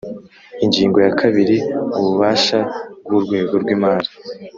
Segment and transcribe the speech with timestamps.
[0.65, 1.55] Ingingo ya kabiri
[1.97, 2.59] Ububasha
[3.03, 4.09] bw urwego rw imari